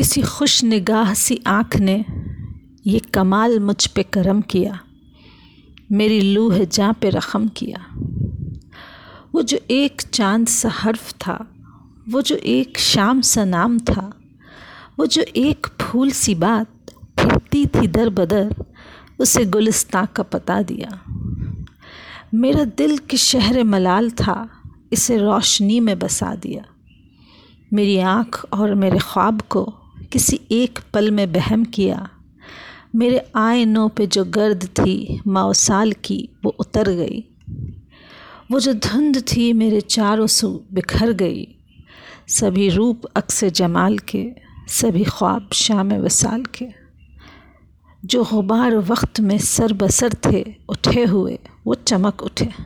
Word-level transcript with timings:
کسی 0.00 0.22
خوش 0.22 0.64
نگاہ 0.64 1.14
سی 1.14 1.36
آنکھ 1.44 1.76
نے 1.76 2.02
یہ 2.84 2.98
کمال 3.12 3.58
مجھ 3.58 3.88
پہ 3.94 4.02
کرم 4.10 4.40
کیا، 4.40 4.72
میری 5.90 6.20
لوح 6.20 6.58
جاں 6.70 6.92
پہ 7.00 7.08
رقم 7.08 7.48
کیا۔ 7.48 7.98
وہ 9.32 9.42
جو 9.42 9.58
ایک 9.66 10.02
چاند 10.10 10.48
سا 10.48 10.68
حرف 10.84 11.14
تھا، 11.14 11.38
وہ 12.12 12.20
جو 12.20 12.36
ایک 12.42 12.78
شام 12.78 13.22
سا 13.22 13.44
نام 13.44 13.78
تھا، 13.78 14.10
وہ 14.98 15.06
جو 15.06 15.22
ایک 15.32 15.66
پھول 15.76 16.10
سی 16.10 16.34
بات 16.34 16.90
پھرتی 17.16 17.66
تھی 17.66 17.86
در 17.86 18.08
بدر، 18.08 18.48
اسے 19.18 19.44
گلستاں 19.54 20.04
کا 20.12 20.22
پتا 20.22 20.60
دیا۔ 20.68 21.10
میرا 22.32 22.62
دل 22.78 22.96
کے 22.96 23.16
شہر 23.16 23.62
ملال 23.62 24.10
تھا، 24.10 24.46
اسے 24.90 25.18
روشنی 25.18 25.80
میں 25.80 25.94
بسا 25.94 26.34
دیا۔ 26.42 26.62
میری 27.72 28.00
آنکھ 28.00 28.46
اور 28.48 28.68
میرے 28.68 28.98
خواب 28.98 29.40
کو 29.48 29.70
کسی 30.10 30.36
ایک 30.48 30.78
پل 30.92 31.10
میں 31.10 31.26
بہم 31.26 31.64
کیا۔ 31.64 31.98
میرے 32.94 33.18
آئینوں 33.32 33.88
پہ 33.88 34.06
جو 34.06 34.24
گرد 34.24 34.64
تھی، 34.74 35.06
ماؤ 35.26 35.52
سال 35.52 35.92
کی، 35.92 36.26
وہ 36.44 36.52
اتر 36.58 36.96
گئی۔ 36.96 37.20
وہ 38.50 38.58
جو 38.58 38.72
دھند 38.72 39.16
تھی، 39.26 39.52
میرے 39.52 39.80
چاروں 39.80 40.26
سو 40.26 40.58
بکھر 40.70 41.10
گئی۔ 41.20 41.44
سبھی 42.28 42.70
روپ 42.70 43.06
عکس 43.14 43.44
جمال 43.52 43.96
کے، 43.96 44.32
سبھی 44.68 45.04
خواب 45.04 45.52
شام 45.52 45.88
وصال 45.92 46.44
کے۔ 46.44 46.68
جو 48.02 48.24
غبار 48.30 48.70
وقت 48.88 49.20
میں 49.20 49.38
سر 49.38 49.72
بسر 49.72 50.08
تھے، 50.08 50.44
اٹھے 50.68 51.04
ہوئے، 51.10 51.36
وہ 51.64 51.74
چمک 51.84 52.22
اٹھے۔ 52.24 52.62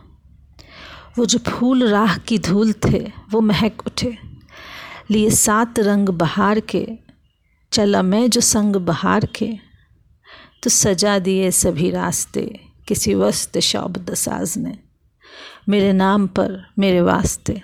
وہ 1.16 1.24
جو 1.24 1.38
پھول 1.44 1.82
راہ 1.82 2.18
کی 2.24 2.38
دھول 2.38 2.72
تھے، 2.72 3.06
وہ 3.32 3.40
مہک 3.40 3.82
اٹھے۔ 3.86 4.10
لیے 5.08 5.30
سات 5.30 5.80
رنگ 5.80 6.06
بہار 6.06 6.56
کے 6.66 6.86
چلا 7.74 8.02
میں 8.02 8.28
جو 8.28 8.40
سنگ 8.40 8.76
بہار 8.84 9.20
کے، 9.32 9.52
تو 10.60 10.70
سجا 10.70 11.18
دیے 11.24 11.50
سبھی 11.50 11.92
راستے 11.92 12.48
کسی 12.86 13.14
وسط 13.14 13.58
شعب 13.58 13.96
دساز 13.96 14.56
نے۔ 14.56 14.72
میرے 15.66 15.92
نام 15.92 16.26
پر، 16.26 16.56
میرے 16.76 17.00
واسطے۔ 17.00 17.54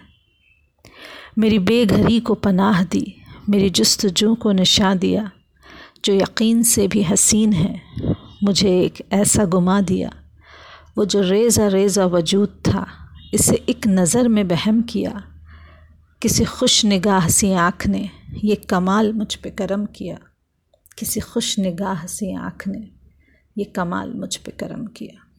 میری 1.37 1.59
بے 1.59 1.85
گھری 1.91 2.21
کو 2.21 2.35
پناہ 2.35 2.85
دی، 2.85 3.05
میری 3.49 3.69
جستجو 3.69 4.35
کو 4.35 4.53
نشاں 4.53 4.95
دیا، 4.95 5.25
جو 6.03 6.15
یقین 6.15 6.63
سے 6.63 6.89
بھی 6.89 7.03
حسین 7.13 7.53
ہے، 7.53 7.79
مجھے 8.43 8.69
ایک 8.69 9.03
ایسا 9.11 9.43
گما 9.55 9.81
دیا۔ 9.89 10.09
وہ 10.97 11.05
جو 11.05 11.31
ریزہ 11.31 11.63
ریزہ 11.63 12.01
وجود 12.01 12.49
تھا، 12.63 12.85
اسے 13.33 13.57
ایک 13.67 13.87
نظر 13.87 14.29
میں 14.29 14.45
بہم 14.45 14.83
کیا۔ 14.83 15.13
کسی 16.21 16.45
خوش 16.45 16.85
نگاہ 16.85 17.29
سی 17.29 17.55
آنکھ 17.55 17.89
نے 17.89 18.07
یہ 18.33 18.55
کمال 18.69 19.13
مجھ 19.13 19.39
پہ 19.39 19.51
کرم 19.51 19.87
کیا، 19.87 20.17
کسی 20.97 21.21
خوش 21.21 21.59
نگاہ 21.59 22.07
سے 22.07 22.35
آنکھ 22.35 22.69
نے 22.69 22.81
یہ 23.57 23.65
کمال 23.73 24.15
مجھ 24.15 24.41
پہ 24.41 24.51
کرم 24.57 24.87
کیا۔ 24.87 25.30